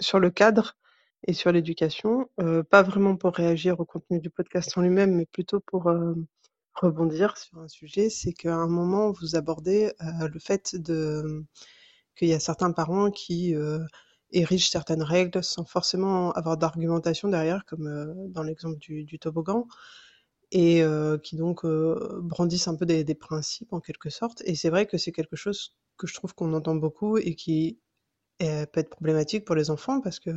[0.00, 0.76] sur le cadre
[1.26, 5.26] et sur l'éducation, euh, pas vraiment pour réagir au contenu du podcast en lui-même, mais
[5.26, 6.14] plutôt pour euh,
[6.74, 11.44] rebondir sur un sujet, c'est qu'à un moment vous abordez euh, le fait de
[12.16, 13.54] qu'il y a certains parents qui
[14.32, 19.66] érigent certaines règles sans forcément avoir d'argumentation derrière, comme dans l'exemple du, toboggan,
[20.50, 20.82] et
[21.22, 24.42] qui donc brandissent un peu des principes en quelque sorte.
[24.44, 27.78] Et c'est vrai que c'est quelque chose que je trouve qu'on entend beaucoup et qui
[28.42, 30.30] euh, peut être problématique pour les enfants parce que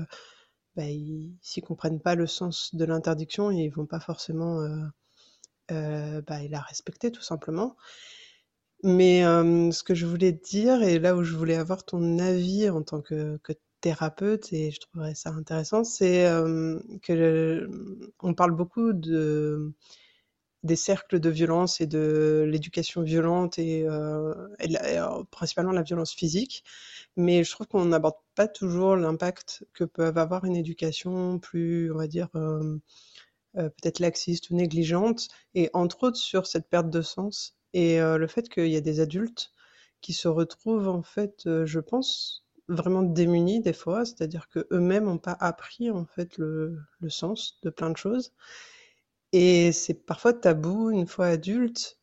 [0.75, 4.85] bah, ils, s'ils comprennent pas le sens de l'interdiction, ils vont pas forcément euh,
[5.71, 7.75] euh, bah, la respecter tout simplement.
[8.83, 12.81] Mais ce que je voulais dire, et là où je voulais avoir ton avis en
[12.83, 13.39] tant que,
[13.81, 16.23] thérapeute, et je trouverais ça intéressant, c'est
[17.01, 17.69] que le-
[18.21, 19.73] on parle beaucoup de
[20.63, 26.63] des cercles de violence et de l'éducation violente et, euh, euh, principalement la violence physique.
[27.17, 31.97] Mais je trouve qu'on n'aborde pas toujours l'impact que peut avoir une éducation plus, on
[31.97, 32.77] va dire, euh,
[33.53, 38.49] peut-être laxiste ou négligente, et entre autres sur cette perte de sens et le fait
[38.49, 39.51] qu'il y a des adultes
[40.01, 45.17] qui se retrouvent en fait, je pense, vraiment démunis des fois, c'est-à-dire que eux-mêmes n'ont
[45.19, 48.31] pas appris en fait le sens de plein de choses
[49.33, 51.99] et c'est parfois tabou, une fois adulte,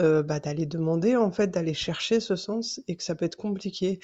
[0.00, 3.36] heu, bah, d'aller demander, en fait, d'aller chercher ce sens et que ça peut être
[3.36, 4.00] compliqué.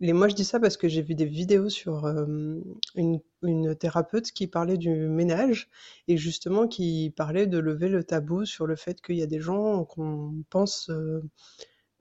[0.00, 2.62] Et moi, je dis ça parce que j'ai vu des vidéos sur, hem,
[2.96, 5.68] une une thérapeute qui parlait du ménage
[6.08, 9.40] et justement qui parlait de lever le tabou sur le fait qu'il y a des
[9.40, 10.88] gens qu'on pense,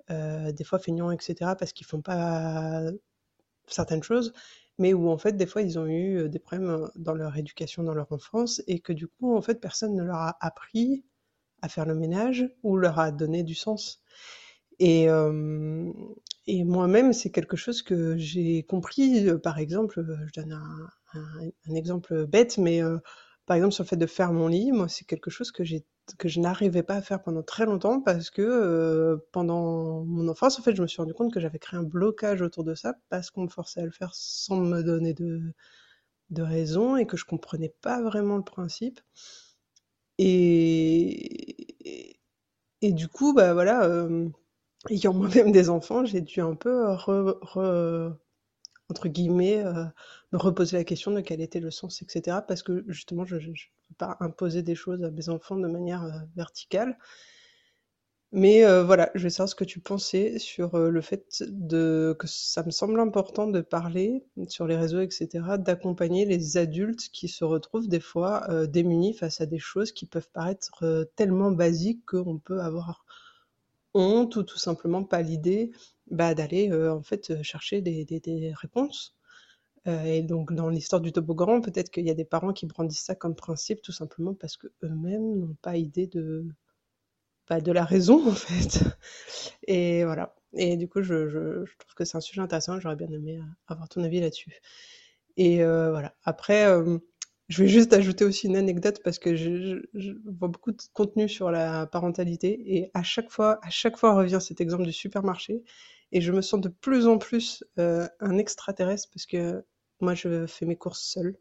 [0.10, 2.82] heu, des fois feignants et cetera parce qu'ils font pas
[3.68, 4.34] certaines choses,
[4.78, 7.38] mais où en fait des fois ils ont eu euh, des problèmes euh, dans leur
[7.38, 11.04] éducation, dans leur enfance, et que du coup en fait personne ne leur a appris
[11.62, 14.02] à faire le ménage ou leur a donné du sens.
[14.80, 15.92] Et, euh,
[16.48, 20.60] et moi-même, c'est quelque chose que j'ai compris, par exemple, je donne
[21.14, 22.82] un, exemple bête, mais
[23.46, 25.86] par exemple sur le fait de faire mon lit, moi c'est quelque chose que j'ai
[26.18, 30.60] que je n'arrivais pas à faire pendant très longtemps parce que euh, pendant mon enfance,
[30.60, 32.96] en fait, je me suis rendu compte que j'avais créé un blocage autour de ça
[33.10, 35.42] parce qu'on me forçait à le faire sans me donner de,
[36.32, 39.00] de raison et que je comprenais pas vraiment le principe.
[40.18, 42.20] Et,
[42.82, 44.30] du coup, bah voilà, euh,
[44.90, 46.88] ayant moi-même des enfants, j'ai dû un peu
[49.10, 49.86] guillemets, euh,
[50.32, 52.38] me reposer la question de quel était le sens, etc.
[52.48, 53.38] Parce que justement, je
[53.94, 56.98] pas imposer des choses à mes enfants de manière euh, verticale.
[58.32, 62.16] Mais euh, voilà, je veux savoir ce que tu pensais sur euh, le fait de
[62.18, 67.28] que ça me semble important de parler sur les réseaux, etc., d'accompagner les adultes qui
[67.28, 72.40] se retrouvent des fois démunis face à des choses qui peuvent paraître tellement basiques qu'on
[72.40, 73.06] peut avoir
[73.94, 75.72] honte ou tout simplement pas l'idée
[76.10, 79.16] bah, d'aller en fait chercher des réponses.
[79.88, 83.04] Euh, et donc dans l'histoire du toboggan, peut-être qu'il y a des parents qui brandissent
[83.04, 86.46] ça comme principe tout simplement parce que eux-mêmes n'ont pas idée de,
[87.50, 88.80] bah, de la raison en fait.
[89.68, 90.36] Et voilà.
[90.54, 92.80] Et du coup, je, trouve que c'est un sujet intéressant.
[92.80, 94.62] J'aurais bien aimé euh, avoir ton avis là-dessus.
[95.38, 96.16] Et euh, voilà.
[96.24, 96.66] Après,
[97.50, 99.82] je vais juste ajouter aussi une anecdote parce que je,
[100.26, 104.40] vois beaucoup de contenu sur la parentalité et à chaque fois, à chaque fois revient
[104.42, 105.64] cet exemple du supermarché
[106.12, 109.66] et je me sens de plus en plus un extraterrestre parce que
[110.04, 111.36] moi, je fais mes courses seule.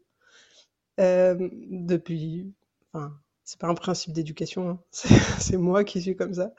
[0.99, 2.53] Euh, depuis,
[2.93, 4.79] enfin, c'est pas un principe d'éducation, hein.
[5.39, 6.53] c'est moi qui suis comme ça.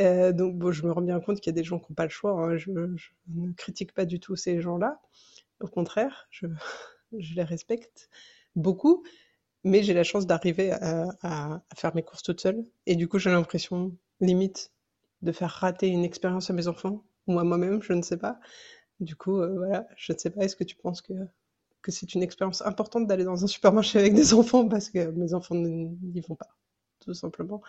[0.00, 1.94] Euh, donc bon, je me rends bien compte qu'il y a des gens qui n'ont
[1.94, 2.32] pas le choix.
[2.32, 2.56] Hein.
[2.56, 5.00] Je, ne critique pas du tout ces gens-là.
[5.60, 6.46] Au contraire, je,
[7.12, 8.10] les respecte
[8.56, 9.04] beaucoup.
[9.66, 12.64] Mais j'ai la chance d'arriver à, faire mes courses toute seule.
[12.86, 14.72] Et du coup, j'ai l'impression, limite,
[15.22, 18.38] de faire rater une expérience à mes enfants ou à moi-même, je ne sais pas.
[19.00, 21.12] Du coup, euh, voilà, je ne sais pas, est-ce que tu penses que,
[21.82, 25.34] que c'est une expérience importante d'aller dans un supermarché avec des enfants parce que mes
[25.34, 26.56] enfants n'y vont pas,
[27.00, 27.62] tout simplement.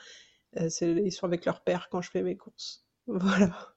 [0.58, 2.86] Euh, ils sont avec leur père quand je fais mes courses.
[3.08, 3.76] Voilà.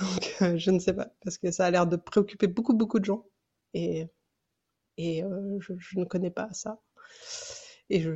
[0.00, 2.98] Donc, euh, je ne sais pas, parce que ça a l'air de préoccuper beaucoup, beaucoup
[2.98, 3.26] de gens.
[3.74, 4.06] Et,
[4.98, 5.22] et
[5.60, 6.80] je, ne connais pas ça.
[7.90, 8.10] Et je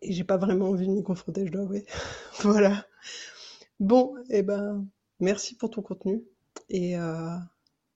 [0.00, 1.84] et j'ai pas vraiment envie de m'y confronter, je dois avouer.
[2.42, 2.86] voilà.
[3.80, 4.86] Bon, eh ben,
[5.20, 6.24] merci pour ton contenu.
[6.68, 6.96] Et,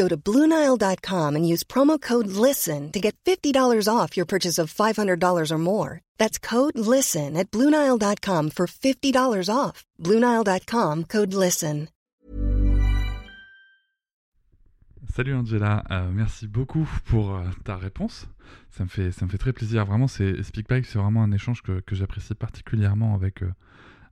[0.00, 4.72] Go to Bluenile.com and use promo code LISTEN to get $50 off your purchase of
[4.72, 6.00] $500 or more.
[6.16, 9.84] That's code LISTEN at Bluenile.com for $50 off.
[9.98, 11.88] Bluenile.com code LISTEN.
[15.12, 18.26] Salut Angela, euh, merci beaucoup pour euh, ta réponse.
[18.70, 19.84] Ça me, fait, ça me fait très plaisir.
[19.84, 23.52] Vraiment, c'est SpeakPipe, c'est vraiment un échange que, que j'apprécie particulièrement avec, euh,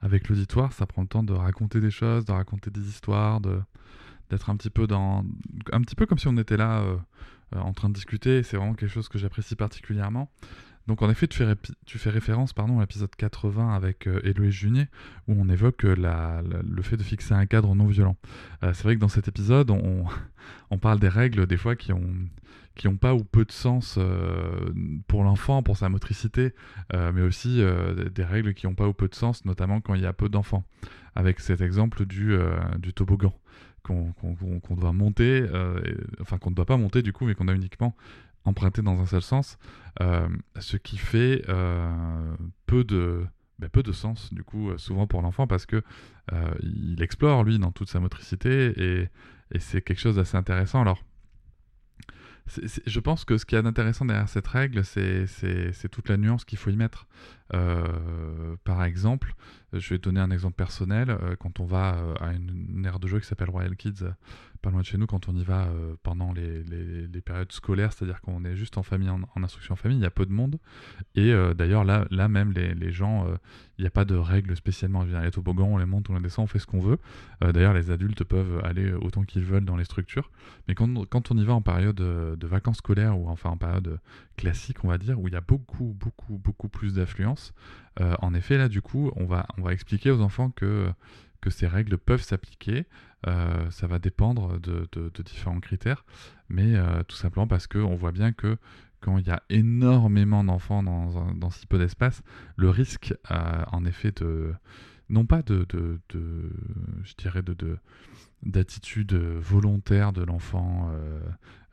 [0.02, 0.73] avec l'auditoire.
[0.73, 3.62] Ça prend le temps de raconter des choses, de raconter des histoires, de
[4.30, 5.25] d'être un petit peu dans
[5.72, 6.96] un petit peu comme si on était là euh,
[7.56, 10.30] euh, en train de discuter c'est vraiment quelque chose que j'apprécie particulièrement.
[10.86, 11.54] Donc en effet tu fais,
[11.86, 14.86] tu fais référence pardon à l'épisode 80 avec euh, Junier
[15.28, 18.16] où on évoque euh, la, le fait de fixer un cadre non violent.
[18.62, 20.04] C'est vrai que dans cet épisode on,
[20.70, 22.14] on, parle des règles des fois qui ont
[22.74, 23.98] qui n'ont pas ou peu de sens
[25.08, 26.54] pour l'enfant, pour sa motricité,
[26.92, 27.60] mais aussi
[28.14, 30.28] des règles qui n'ont pas ou peu de sens, notamment quand il y a peu
[30.28, 30.64] d'enfants.
[31.16, 32.38] Avec cet exemple du,
[32.78, 33.34] du toboggan
[33.88, 35.81] qu'on qu qu doit monter, euh,
[36.20, 37.96] enfin qu'on ne doit pas monter du coup, mais qu'on a uniquement
[38.44, 39.58] emprunté dans un seul sens,
[40.00, 42.35] euh, ce qui fait euh,
[42.67, 43.25] peu de
[43.58, 45.82] ben, peu de sens du coup souvent pour l'enfant parce que
[46.62, 49.08] il explore lui dans toute sa motricité et,
[49.52, 50.81] et c'est quelque chose d'assez intéressant.
[50.82, 51.02] Alors
[52.86, 56.58] je pense que ce qui est d'intéressant derrière cette règle, c'est toute la nuance qu'il
[56.58, 57.06] faut y mettre.
[57.54, 59.34] Euh, par exemple,
[59.72, 61.10] je vais donner un exemple personnel.
[61.10, 64.04] Euh, quand on va euh, à une, une, aire de jeu qui s'appelle Royal Kids,
[64.70, 68.20] loin de chez nous, quand on y va euh, pendant les, les, périodes scolaires, c'est-à-dire
[68.20, 70.59] qu'on est juste en famille, en, instruction en famille, il y a peu de monde.
[71.15, 73.37] Et euh, d'ailleurs, là, là même, les, les gens, euh,
[73.79, 75.05] il n'y a pas de règles spécialement.
[75.05, 76.99] Les toboggans, on les monte, on les descend, on fait ce qu'on veut.
[77.41, 80.31] d'ailleurs, les adultes peuvent aller autant qu'ils veulent dans les structures.
[80.67, 84.00] Mais quand, quand on y va en période de vacances scolaires, ou enfin en période
[84.37, 87.53] classique, on va dire, où il y a beaucoup, beaucoup, beaucoup plus d'affluence,
[88.00, 90.91] en effet, là, du coup, on va, on va expliquer aux enfants que
[91.41, 92.87] que ces règles peuvent s'appliquer.
[93.26, 96.05] Euh, ça va dépendre de, différents critères,
[96.49, 98.56] mais euh, tout simplement parce qu'on voit bien que
[99.00, 102.23] quand il y a énormément d'enfants dans, si peu d'espace,
[102.56, 104.53] le risque, en effet, de
[105.09, 107.79] non pas de, je dirais de, de
[108.44, 110.93] d'attitude volontaire de l'enfant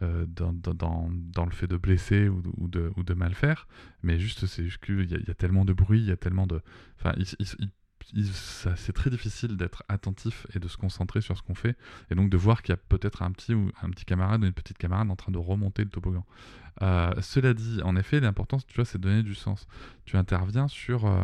[0.01, 3.65] euh, dans, dans, le fait de blesser ou, de, ou de mal faire,
[4.03, 6.61] mais juste c'est qu'il y, a tellement de bruit, il y a tellement de...
[6.99, 7.69] Enfin, il
[8.33, 11.75] c'est très difficile d'être attentif et de se concentrer sur ce qu'on fait,
[12.11, 14.45] et donc de voir qu'il y a peut-être un petit ou un petit camarade ou
[14.45, 16.25] une petite camarade en train de remonter le toboggan.
[16.81, 19.67] Euh, cela dit, en effet, l'important, tu vois, c'est de donner du sens.
[20.05, 21.23] Tu interviens sur euh,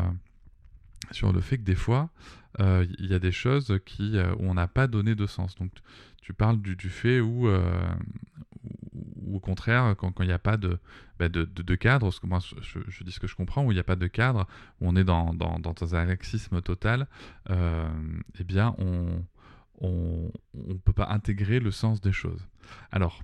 [1.11, 2.09] sur le fait que des fois,
[2.59, 5.55] il euh, y a des choses qui où on n'a pas donné de sens.
[5.55, 5.71] Donc,
[6.21, 10.77] tu parles du, fait où, ou au contraire, quand il n'y a pas de,
[11.21, 13.75] bah de, de, cadre, ce que moi je, dis ce que je comprends, où il
[13.75, 14.47] n'y a pas de cadre,
[14.79, 17.07] où on est dans, dans, dans un laxisme total,
[17.51, 17.87] euh,
[18.39, 22.47] eh bien on ne peut pas intégrer le sens des choses.
[22.91, 23.21] Alors,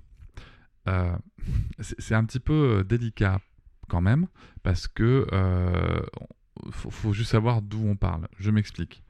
[0.86, 1.16] euh,
[1.80, 3.40] c'est un petit peu délicat
[3.88, 4.28] quand même,
[4.62, 6.00] parce que euh,
[6.70, 8.28] faut, juste savoir d'où on parle.
[8.38, 9.02] Je m'explique.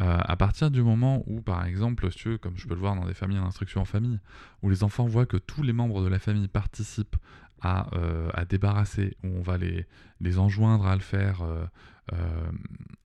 [0.00, 3.06] Euh, à partir du moment où, par exemple, si comme je peux le voir dans
[3.06, 4.20] des familles en instruction en famille,
[4.62, 7.16] où les enfants voient que tous les membres de la famille participent
[7.62, 9.86] à, euh, à débarrasser, où on va les,
[10.20, 11.64] les enjoindre à le faire, euh,
[12.12, 12.50] euh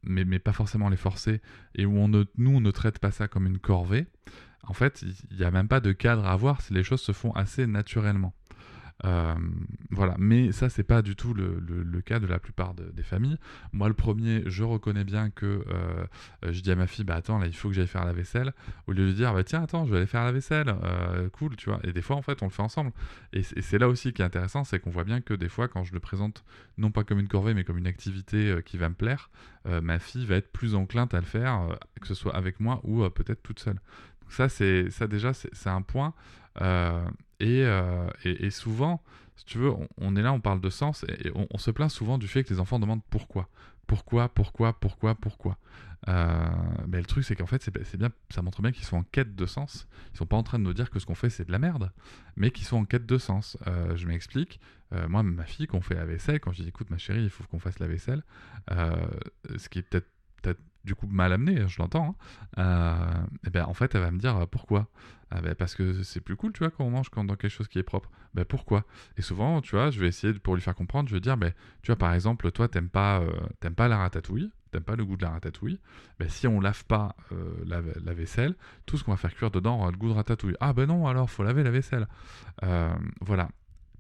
[0.04, 1.42] mais, mais pas forcément les forcer,
[1.76, 4.08] et où on ne, nous, on ne traite pas ça comme une corvée,
[4.64, 7.12] en fait, il n'y a même pas de cadre à avoir si les choses se
[7.12, 8.34] font assez naturellement.
[9.06, 9.36] Euh,
[9.90, 13.38] voilà, mais ça c'est pas du tout le, le, cas de la plupart des familles.
[13.74, 16.06] Moi le premier, je reconnais bien que euh,
[16.52, 18.54] je dis à ma fille, bah attends là il faut que j'aille faire la vaisselle,
[18.88, 21.56] au lieu de dire bah tiens attends je vais aller faire la vaisselle, euh, cool
[21.56, 21.80] tu vois.
[21.84, 22.92] Et des fois en fait on le fait ensemble.
[23.34, 25.84] Et c'est là aussi qui est intéressant, c'est qu'on voit bien que des fois quand
[25.84, 26.44] je le présente
[26.78, 29.30] non pas comme une corvée mais comme une activité qui va me plaire,
[29.66, 33.08] ma fille va être plus enclin à le faire, que ce soit avec moi ou
[33.10, 33.80] peut-être toute seule.
[34.22, 36.14] Donc ça c'est ça déjà c'est un point.
[37.42, 39.02] Euh, et, souvent,
[39.36, 42.18] si tu veux, on, est là, on parle de sens, et, on, se plaint souvent
[42.18, 43.50] du fait que les enfants demandent pourquoi.
[43.88, 45.58] Pourquoi, pourquoi, pourquoi, pourquoi.
[46.08, 46.50] Euh,
[46.88, 49.36] mais le truc, c'est qu'en fait, c'est bien, ça montre bien qu'ils sont en quête
[49.36, 49.88] de sens.
[50.14, 51.60] Ils sont pas en train de nous dire que ce qu'on fait, c'est de la
[51.60, 51.92] merde,
[52.38, 53.58] mais qu'ils sont en quête de sens.
[53.68, 54.60] Euh, je m'explique.
[55.08, 57.30] moi, ma fille, quand on fait la vaisselle, quand je dis écoute, ma chérie, il
[57.30, 58.24] faut qu'on fasse la vaisselle,
[58.70, 60.08] ce qui est peut-être
[60.42, 62.16] peut du coup mal amené, je l'entends,
[62.58, 63.28] et hein.
[63.46, 64.90] eh ben en fait elle va me dire pourquoi?
[65.34, 67.52] Ah ben parce que c'est plus cool, tu vois, quand on mange quand dans quelque
[67.52, 68.12] chose qui est propre.
[68.34, 68.84] Ben pourquoi?
[69.18, 71.54] Et souvent, tu vois, je vais essayer pour lui faire comprendre, je vais dire, ben,
[71.82, 75.06] tu vois, par exemple, toi, t'aimes pas, euh, t'aimes pas la ratatouille, t'aimes pas le
[75.06, 75.80] goût de la ratatouille,
[76.20, 79.80] ben si on lave pas euh, la, vaisselle, tout ce qu'on va faire cuire dedans
[79.80, 80.56] aura le goût de ratatouille.
[80.60, 82.08] Ah ben non, alors faut laver la vaisselle.
[82.64, 83.50] Euh, voilà.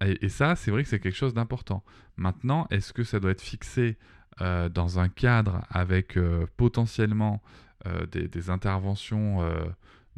[0.03, 1.83] Et, ça, c'est vrai que c'est quelque chose d'important.
[2.17, 3.99] Maintenant, est-ce que ça doit être fixé
[4.39, 6.17] dans un cadre avec
[6.57, 7.41] potentiellement
[8.11, 9.39] des, des, interventions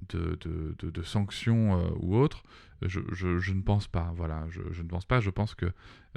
[0.10, 2.44] de, sanctions euh, ou autres,
[2.82, 4.12] je, ne pense pas.
[4.16, 5.20] Voilà, je, ne pense pas.
[5.20, 5.68] Je pense que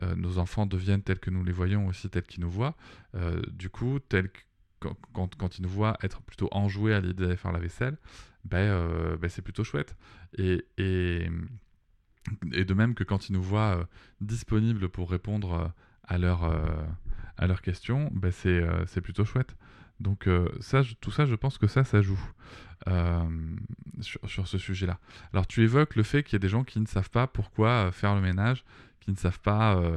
[0.02, 2.76] euh, nos enfants deviennent tels que nous les voyons aussi, tels qu'ils nous voient.
[3.14, 4.30] Euh, du coup, tels
[4.80, 7.96] quand, quand, ils nous voient être plutôt enjoués à l'idée d'aller faire la vaisselle,
[8.44, 9.96] ben, ben c'est plutôt chouette.
[10.36, 11.28] Et, et,
[12.52, 13.88] et, de même que quand ils nous voient
[14.20, 15.72] disponibles pour répondre
[16.04, 16.44] à, leur,
[17.38, 19.56] à leurs questions, ben c'est plutôt chouette.
[20.00, 20.28] Donc
[20.60, 22.20] ça, tout ça, je pense que ça, ça joue.
[22.88, 23.24] Euh,
[24.00, 24.98] sur, ce sujet-là.
[25.32, 27.68] Alors tu évoques le fait qu'il y a des gens qui ne savent pas pourquoi
[27.68, 28.64] euh, faire le ménage,
[29.00, 29.96] qui ne savent pas euh,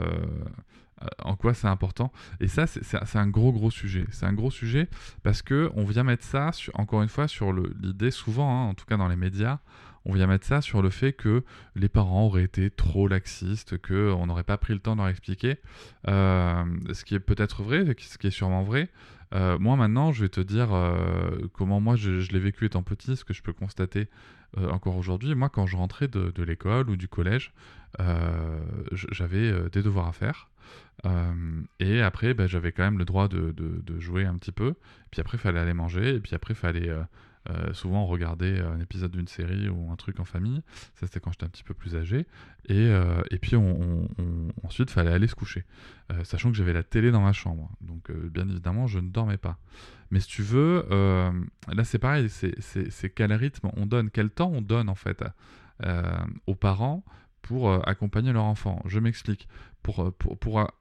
[1.21, 2.11] en quoi c'est important.
[2.39, 4.05] Et ça, c'est un gros gros sujet.
[4.11, 4.87] C'est un gros sujet
[5.21, 8.85] parce que on vient mettre ça, encore une fois, sur l'idée souvent, hein, en tout
[8.85, 9.59] cas dans les médias,
[10.05, 11.43] on vient mettre ça sur le fait que
[11.75, 15.57] les parents auraient été trop laxistes, qu'on n'aurait pas pris le temps de leur expliquer.
[16.05, 18.89] ce qui est peut-être vrai, ce qui est sûrement vrai,
[19.33, 23.15] euh, moi maintenant, je vais te dire euh, comment moi je, l'ai vécu étant petit,
[23.15, 24.09] ce que je peux constater
[24.57, 25.35] euh, encore aujourd'hui.
[25.35, 27.53] Moi, quand je rentrais de, l'école ou du collège,
[28.91, 30.49] j'avais des devoirs à faire.
[31.79, 33.53] et après, ben, j'avais quand même le droit de,
[33.99, 34.75] jouer un petit peu.
[35.11, 36.15] Puis après, il fallait aller manger.
[36.15, 37.03] Et puis après, il fallait euh,
[37.73, 40.61] souvent, on regardait un épisode d'une série ou un truc en famille.
[40.95, 42.27] Ça, c'était quand j'étais un petit peu plus âgé.
[42.67, 44.07] Et, euh, et puis, on,
[44.63, 45.65] ensuite, fallait aller se coucher.
[46.11, 47.71] Euh, sachant que j'avais la télé dans ma chambre.
[47.81, 49.57] Donc, bien évidemment, je ne dormais pas.
[50.11, 50.85] Mais si tu veux,
[51.71, 52.29] là, c'est pareil.
[52.29, 55.23] C'est quel rythme on donne, quel temps on donne, en fait,
[56.45, 57.03] aux parents
[57.41, 58.81] pour accompagner leur enfant?
[58.85, 59.47] Je m'explique.
[59.81, 60.71] Pour, pour, pour,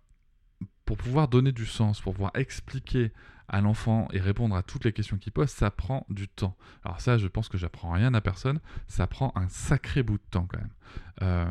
[0.85, 3.13] pour pouvoir donner du sens, pour pouvoir expliquer
[3.49, 6.57] à l'enfant et répondre à toutes les questions qu'il pose, ça prend du temps.
[6.85, 10.23] Alors ça, je pense que j'apprends rien à personne, ça prend un sacré bout de
[10.31, 10.71] temps quand même.
[11.23, 11.47] Euh,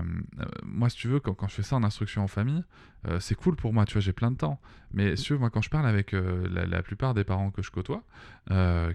[0.63, 2.63] moi, si tu veux, quand, je fais ça en instruction en famille,
[3.07, 4.59] euh, c'est cool pour moi, tu vois, j'ai plein de temps.
[4.93, 7.61] Mais si tu veux, moi, quand je parle avec euh, la, plupart des parents que
[7.61, 8.03] je côtoie,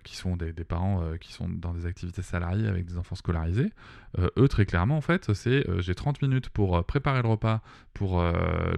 [0.02, 3.70] qui sont des, des parents qui sont dans des activités salariées avec des enfants scolarisés,
[4.38, 7.60] eux, très clairement, en fait, c'est j'ai 30 minutes pour préparer le repas,
[7.92, 8.22] pour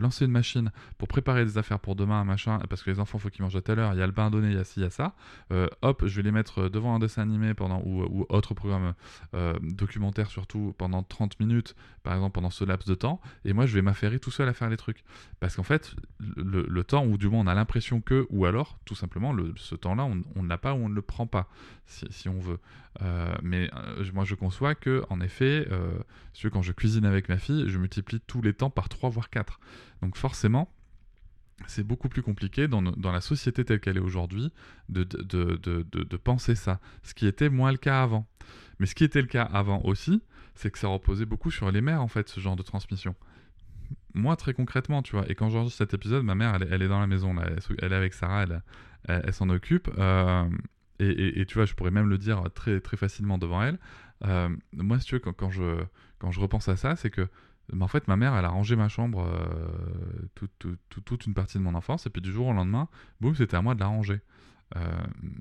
[0.00, 3.30] lancer une machine, pour préparer des affaires pour demain, machin, parce que les enfants, faut
[3.30, 4.64] qu'ils mangent à telle heure, il y a le pain à donner, il y a
[4.64, 5.14] ci, il y a ça.
[5.82, 8.94] hop, je vais les mettre devant un dessin animé pendant, ou, autre programme
[9.62, 13.74] documentaire surtout pendant 30 minutes par exemple, pendant ce laps de temps, et moi, je
[13.74, 15.02] vais m'affairer tout seul à faire les trucs.
[15.40, 18.94] Parce qu'en fait, le, temps, ou du moins on a l'impression que, ou alors, tout
[18.94, 21.48] simplement, le, ce temps-là, on ne l'a pas ou on ne le prend pas,
[21.86, 22.58] si, on veut.
[23.00, 25.98] Euh, mais euh, moi, je conçois que, en effet, euh,
[26.52, 29.58] quand je cuisine avec ma fille, je multiplie tous les temps par 3 voire 4.
[30.02, 30.70] Donc forcément,
[31.66, 34.52] c'est beaucoup plus compliqué dans, la société telle qu'elle est aujourd'hui
[34.88, 36.80] de penser ça.
[37.02, 38.26] Ce qui était moins le cas avant.
[38.78, 40.22] Mais ce qui était le cas avant aussi,
[40.54, 43.14] c'est que ça reposait beaucoup sur les mères, en fait, ce genre de transmission.
[44.14, 47.00] Moi, très concrètement, tu vois, et quand j'enregistre cet épisode, ma mère, elle, est dans
[47.00, 48.46] la maison, elle, est avec Sarah,
[49.08, 50.48] elle, s'en occupe, euh,
[51.00, 53.78] et, tu vois, je pourrais même le dire très, facilement devant elle.
[54.24, 57.28] Euh, moi, si tu veux, quand je repense à ça, c'est que,
[57.78, 60.46] en fait, ma mère, elle a rangé ma chambre euh,
[61.04, 62.88] toute une partie de mon enfance, et puis du jour au lendemain,
[63.20, 64.20] boum, c'était à moi de la ranger.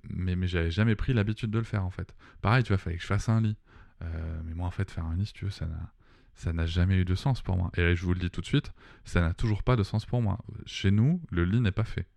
[0.10, 2.16] mais mais j'avais jamais pris l'habitude de le faire, en fait.
[2.42, 3.58] Pareil, tu vois, fallait que je fasse un lit.
[4.02, 5.92] Euh, mais moi, en fait, faire un lit, si tu veux, ça n'a
[6.36, 7.72] ça n'a jamais eu de sens pour moi.
[7.78, 8.74] Et je vous le dis tout de suite,
[9.06, 10.40] ça n'a toujours pas de sens pour moi.
[10.66, 12.08] Chez nous, le lit n'est pas fait.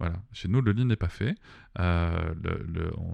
[0.00, 1.36] Voilà, chez nous, le lit n'est pas fait.
[1.78, 2.34] Euh,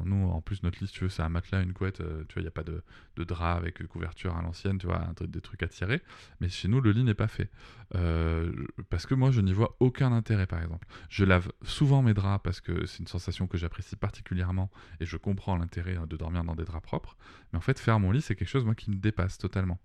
[0.04, 2.40] nous, en plus, notre lit, tu veux, c'est un matelas, une couette, euh, tu vois,
[2.40, 2.82] il n'y a pas de,
[3.24, 6.00] drap avec couverture à l'ancienne, tu vois, des trucs à tirer.
[6.40, 7.50] Mais chez nous, le lit n'est pas fait.
[7.94, 8.50] Euh,
[8.88, 10.86] parce que moi, je n'y vois aucun intérêt, par exemple.
[11.10, 14.70] Je lave souvent mes draps parce que c'est une sensation que j'apprécie particulièrement
[15.00, 17.16] et je comprends l'intérêt hein, de dormir dans des draps propres.
[17.52, 19.78] Mais en fait, faire mon lit, c'est quelque chose, moi, qui me dépasse totalement.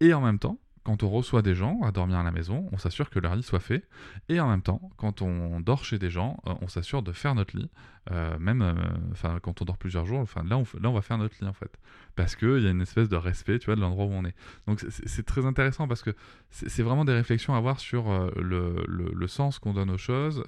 [0.00, 2.78] Et en même temps, quand on reçoit des gens à dormir à la maison, on
[2.78, 3.86] s'assure que leur lit soit fait.
[4.28, 7.34] Et en même temps, quand on dort chez des gens, euh, on s'assure de faire
[7.34, 7.70] notre lit.
[8.10, 11.36] Euh, même euh, quand on dort plusieurs jours, là, on, là, on va faire notre
[11.38, 11.78] lit en fait.
[12.16, 14.34] Parce qu'il y a une espèce de respect tu vois, de l'endroit où on est.
[14.66, 16.14] Donc c'est très intéressant parce que
[16.50, 20.42] c'est vraiment des réflexions à avoir sur le, le, sens qu'on donne aux choses,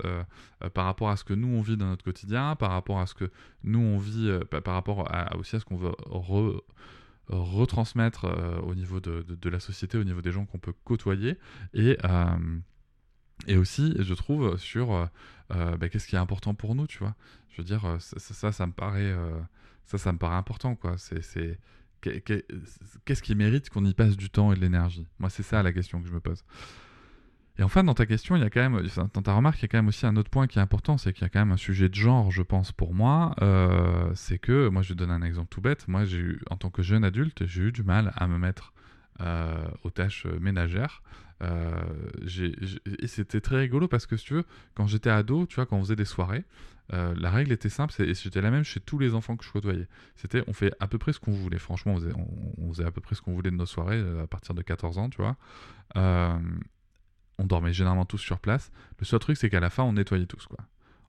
[0.75, 3.15] par rapport à ce que nous on vit dans notre quotidien, par rapport à ce
[3.15, 3.31] que
[3.65, 6.62] nous on vit, par rapport à, aussi à ce qu'on veut re
[7.37, 11.39] retransmettre euh, au niveau de, de, la société, au niveau des gens qu'on peut côtoyer,
[11.75, 12.59] et, euh,
[13.47, 17.15] et aussi, je trouve, sur euh, bah, qu'est-ce qui est important pour nous, tu vois?
[17.51, 19.15] Je veux dire, ça, ça, me paraît,
[19.85, 20.97] ça, ça me paraît important, quoi.
[20.97, 21.59] C'est,
[22.01, 25.07] qu'est-ce qui mérite qu'on y passe du temps et de l'énergie?
[25.19, 26.45] Moi, c'est ça la question que je me pose.
[27.59, 28.83] Et enfin, dans ta question, il y a quand même,
[29.13, 30.97] dans ta remarque, il y a quand même aussi un autre point qui est important,
[30.97, 33.35] c'est qu'il y a quand même un sujet de genre, je pense, pour moi.
[33.43, 35.87] Euh, c'est que, moi, je vais donner un exemple tout bête.
[35.87, 38.73] Moi, j'ai eu, en tant que jeune adulte, j'ai eu du mal à me mettre
[39.21, 41.03] euh, aux tâches ménagères.
[41.43, 41.83] Euh,
[43.01, 44.45] et c'était très rigolo parce que, si tu veux,
[44.75, 46.45] quand j'étais ado, tu vois, quand on faisait des soirées,
[46.91, 49.89] la règle était simple, et c'était la même chez tous les enfants que je côtoyais.
[50.15, 51.59] C'était, on fait à peu près ce qu'on voulait.
[51.59, 52.13] Franchement, on faisait,
[52.59, 54.99] on, faisait, à peu près ce qu'on voulait de nos soirées à partir de 14
[54.99, 55.37] ans, tu vois
[57.39, 58.71] on dormait généralement tous sur place.
[58.99, 60.59] Le seul truc, c'est qu'à la fin, on nettoyait tous, quoi.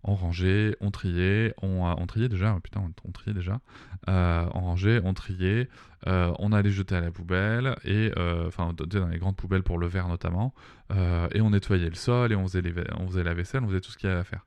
[0.05, 3.61] On rangeait, on triait, on, euh, triait déjà, putain, on, triait déjà.
[4.09, 5.69] Euh, on rangeait, on triait,
[6.07, 8.11] euh, on allait jeter à la poubelle, et
[8.45, 10.53] enfin, dans les grandes poubelles pour le verre notamment,
[10.91, 12.61] et on nettoyait le sol, et on faisait,
[12.99, 14.45] on faisait la vaisselle, on faisait tout ce qu'il y avait à faire.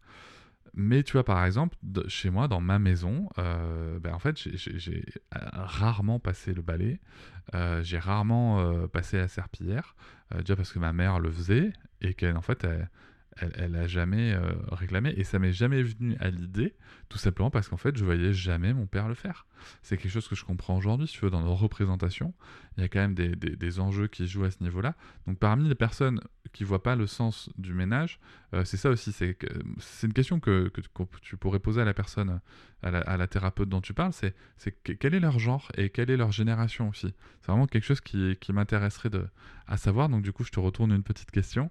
[0.77, 6.19] Mais tu vois, par exemple, chez moi, dans ma maison, ben, en fait, j'ai rarement
[6.19, 7.01] passé le balai,
[7.81, 9.97] j'ai rarement passé la serpillière.
[10.35, 13.87] Euh, déjà parce que ma mère le faisait et qu'elle en fait elle, elle, a
[13.87, 15.13] jamais euh, réclamé.
[15.17, 16.75] Et ça m'est jamais venu à l'idée
[17.09, 19.47] tout simplement parce qu'en fait je voyais jamais mon père le faire.
[19.83, 22.35] C'est quelque chose que je comprends aujourd'hui si tu veux dans nos représentations.
[22.77, 24.95] Il y a quand même des, des, enjeux qui jouent à ce niveau là
[25.27, 26.21] donc parmi les personnes
[26.57, 28.19] qui voient pas le sens du ménage
[28.55, 29.37] euh, c'est ça aussi c'est
[30.03, 30.73] une question que,
[31.21, 32.41] tu pourrais poser à la personne
[32.83, 34.35] à la, à thérapeute dont tu parles c'est
[34.83, 37.13] quel est leur genre et quelle est leur génération aussi?
[37.41, 39.11] C'est vraiment quelque chose qui, m'intéresserait
[39.67, 41.71] à savoir donc du coup je te retourne une petite question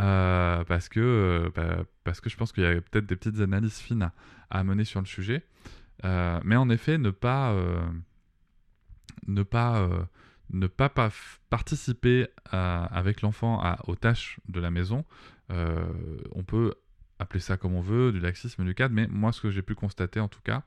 [0.00, 3.40] euh, parce, que, euh, bah, parce que je pense qu'il y a peut-être des petites
[3.40, 4.10] analyses fines
[4.50, 5.46] à, mener sur le sujet.
[6.04, 7.56] Mais en effet, ne pas,
[9.26, 9.88] ne pas,
[10.50, 10.92] ne pas,
[11.50, 15.04] participer avec l'enfant aux tâches de la maison,
[15.50, 16.74] on peut
[17.18, 19.74] appeler ça comme on veut, du laxisme, du cadre, mais moi ce que j'ai pu
[19.74, 20.62] constater en tout cas,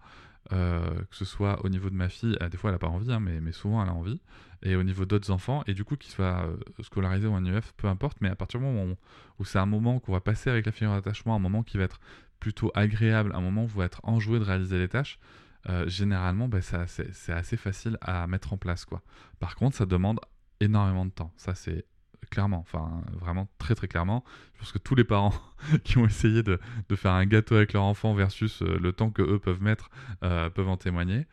[0.50, 3.20] que ce soit au niveau de ma fille, des fois elle n'a pas envie, hein,
[3.20, 4.22] mais, souvent elle a envie,
[4.62, 7.74] et au niveau d'autres enfants, et du coup qu'ils soient euh, scolarisés ou en IEF,
[7.78, 8.96] peu importe, mais à partir du moment
[9.39, 11.84] où, c'est un moment qu'on va passer avec la figure d'attachement, un moment qui va
[11.84, 12.00] être
[12.39, 15.20] plutôt agréable, un moment où va être enjoué de réaliser les tâches,
[15.67, 18.86] euh, généralement bah, c'est assez facile à mettre en place.
[18.86, 19.02] quoi.
[19.39, 20.19] Par contre, ça demande
[20.60, 21.34] énormément de temps.
[21.38, 21.86] Ça, c'est
[22.30, 24.24] clairement, enfin vraiment très très clairement.
[24.54, 25.34] Je pense que tous les parents
[25.84, 26.60] qui ont essayé de,
[26.95, 30.69] faire un gâteau avec leur enfant versus euh, le temps que eux peuvent mettre peuvent
[30.69, 31.26] en témoigner.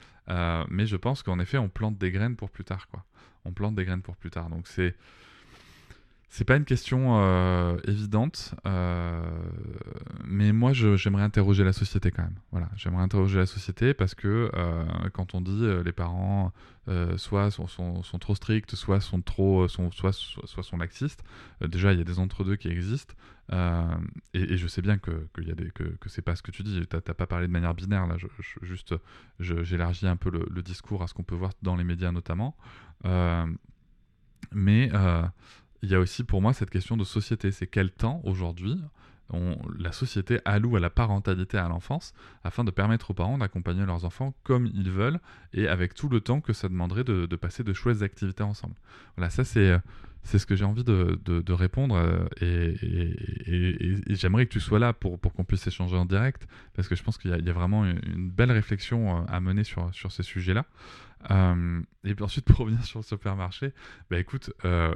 [0.69, 3.05] mais je pense qu'en effet, on plante des graines pour plus tard, quoi
[3.47, 4.51] on plante des graines pour plus tard.
[4.51, 4.95] Donc c'est
[6.37, 9.25] c'est pas une question euh, évidente, euh,
[10.23, 12.37] mais moi j'aimerais interroger la société quand même.
[12.51, 16.53] Voilà, j'aimerais interroger la société parce que euh, quand on dit les parents
[17.17, 21.25] soit sont, sont, trop stricts, soit sont trop, sont, soit, sont laxistes,
[21.63, 23.15] déjà il y a des entre-deux qui existent.
[24.35, 26.87] Et, je sais bien que, que, y que, que c'est pas ce que tu dis,
[26.87, 28.27] t'as pas parlé de manière binaire là, je,
[28.61, 28.95] juste
[29.41, 32.55] j'élargis un peu le, le, discours à ce qu'on peut voir dans les médias notamment.
[34.53, 34.91] mais
[35.83, 37.51] il y a aussi pour moi cette question de société.
[37.51, 38.81] C'est quel temps aujourd'hui
[39.79, 44.05] la société alloue à la parentalité à l'enfance afin de permettre aux parents d'accompagner leurs
[44.05, 45.19] enfants comme ils veulent
[45.53, 48.75] et avec tout le temps que ça demanderait de, passer de chouettes activités ensemble.
[49.17, 49.77] Voilà, ça c'est
[50.27, 52.75] c'est ce que j'ai envie de, de, répondre euh, et,
[54.15, 57.03] j'aimerais que tu sois là pour, pour qu'on puisse échanger en direct parce que je
[57.05, 60.25] pense qu'il y, y, a vraiment une, belle réflexion euh, à mener sur, sur ces
[60.25, 60.67] sujets-là.
[61.31, 63.73] Euh, et puis ensuite, pour revenir sur le supermarché,
[64.11, 64.51] bah écoute,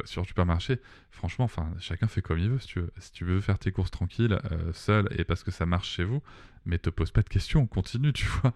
[0.05, 2.59] sur le supermarché, franchement, chacun fait comme il veut.
[2.59, 4.39] Si tu veux, si tu veux faire tes courses tranquille,
[4.73, 6.23] seul, et parce que ça marche chez vous,
[6.67, 8.53] mais te pose pas de questions, continue, tu vois,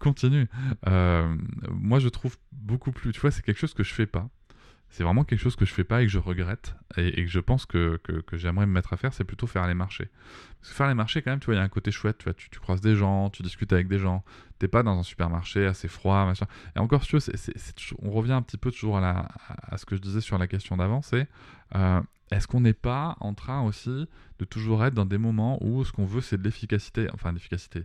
[0.00, 0.48] continue.
[0.84, 4.28] moi, je trouve beaucoup plus, tu vois, c'est quelque chose que je fais pas.
[4.90, 7.40] C'est vraiment quelque chose que je fais pas et que je regrette et, que je
[7.40, 10.08] pense que, que, j'aimerais me mettre à faire, c'est plutôt faire les marchés.
[10.60, 12.24] Parce que faire les marchés, quand même, tu vois, il y a un côté chouette,
[12.36, 14.24] tu, croises des gens, tu discutes avec des gens,
[14.58, 16.46] t'es pas dans un supermarché assez froid, machin.
[16.74, 17.02] Et encore,
[18.02, 19.28] on revient un petit peu toujours à,
[19.76, 21.28] ce que je disais sur la question d'avant, c'est
[21.74, 25.84] euh, est-ce qu'on n'est pas en train aussi de toujours être dans des moments où
[25.84, 27.84] ce qu'on veut, c'est de l'efficacité, enfin l'efficacité,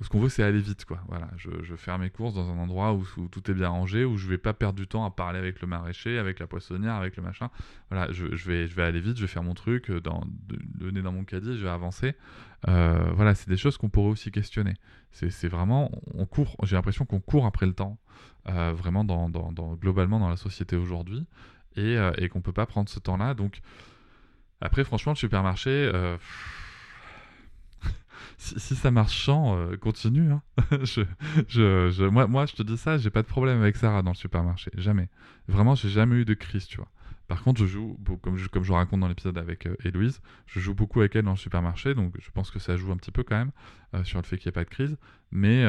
[0.00, 1.00] ce qu'on veut, c'est aller vite, quoi.
[1.08, 4.16] Voilà, je, je fais mes courses dans un endroit où, tout est bien rangé, où
[4.16, 7.16] je vais pas perdre du temps à parler avec le maraîcher, avec la poissonnière, avec
[7.16, 7.50] le machin.
[7.90, 10.22] Voilà, je, vais, je vais aller vite, je vais faire mon truc, euh, dans,
[10.78, 12.14] le nez dans mon caddie, je vais avancer.
[12.68, 14.74] Euh, voilà, c'est des choses qu'on pourrait aussi questionner.
[15.10, 17.98] C'est vraiment, on court, j'ai l'impression qu'on court après le temps,
[18.48, 21.26] euh, vraiment dans, dans, globalement dans la société aujourd'hui,
[21.74, 23.34] et, et qu'on peut pas prendre ce temps-là.
[23.34, 23.62] Donc,
[24.60, 25.90] après, franchement, le supermarché
[28.38, 30.30] si, ça marche sans, euh, continue.
[30.30, 30.42] Hein.
[32.10, 34.70] moi, moi, je te dis ça, j'ai pas de problème avec Sarah dans le supermarché.
[34.76, 35.08] Jamais.
[35.48, 36.88] Vraiment, j'ai jamais eu de crise, tu vois.
[37.26, 40.74] Par contre, je joue, comme je, comme raconte dans l'épisode avec euh, Héloïse, je joue
[40.74, 43.22] beaucoup avec elle dans le supermarché, donc je pense que ça joue un petit peu
[43.22, 43.50] quand même
[43.92, 44.96] euh, sur le fait qu'il n'y ait pas de crise.
[45.30, 45.62] Mais,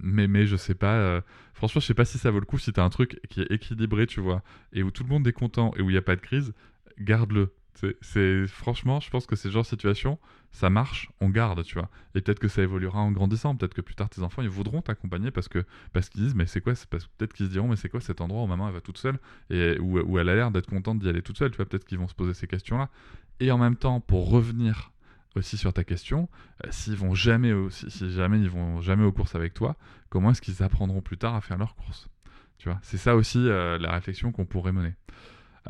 [0.00, 1.20] mais, mais je sais pas.
[1.54, 3.50] franchement, je sais pas si ça vaut le coup si tu un truc qui est
[3.50, 4.42] équilibré, tu vois,
[4.72, 6.52] et où tout le monde est content et où il n'y a pas de crise,
[7.00, 7.52] garde-le.
[8.00, 10.18] C'est franchement, je pense que ces genre de situation,
[10.50, 11.88] ça marche, on garde, tu vois.
[12.14, 13.54] Et peut-être que ça évoluera en grandissant.
[13.54, 16.46] Peut-être que plus tard tes enfants ils voudront t'accompagner parce que parce qu'ils disent mais
[16.46, 18.80] c'est quoi Peut-être qu'ils se diront mais c'est quoi cet endroit où maman elle va
[18.80, 19.18] toute seule
[19.50, 21.50] et où, où elle a l'air d'être contente d'y aller toute seule.
[21.50, 22.88] Tu vois peut-être qu'ils vont se poser ces questions-là.
[23.40, 24.92] Et en même temps, pour revenir
[25.36, 26.28] aussi sur ta question,
[26.64, 29.76] euh, s'ils vont jamais, si, jamais ils vont jamais aux courses avec toi,
[30.08, 32.08] comment est-ce qu'ils apprendront plus tard à faire leurs courses
[32.58, 34.94] Tu vois, c'est ça aussi euh, la réflexion qu'on pourrait mener.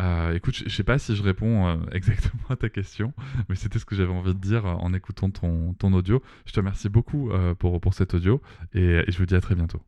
[0.01, 3.13] Euh, écoute, je sais pas si je réponds euh, exactement à ta question,
[3.49, 6.23] mais c'était ce que j'avais envie de dire euh, en écoutant ton, ton audio.
[6.47, 8.41] Je te remercie beaucoup pour, pour cet audio
[8.75, 9.81] et, je vous dis à très bientôt.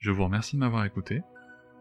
[0.00, 1.22] Je vous remercie de m'avoir écouté.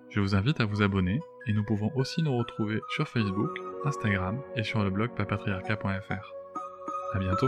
[0.10, 3.52] Je vous invite à vous abonner et nous pouvons aussi nous retrouver sur Facebook,
[3.86, 6.34] Instagram et sur le blog papatriarca.fr.
[7.14, 7.48] À bientôt.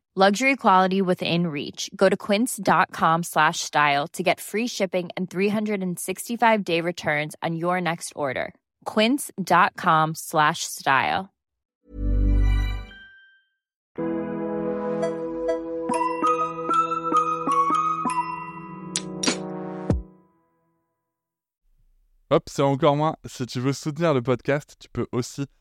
[0.13, 1.89] Luxury quality within reach.
[1.95, 7.79] Go to quince.com slash style to get free shipping and 365 day returns on your
[7.79, 8.53] next order.
[8.83, 11.29] Quince.com slash style.
[22.31, 23.15] Hop, c'est encore moins.
[23.25, 25.45] Si tu veux soutenir le podcast, tu peux aussi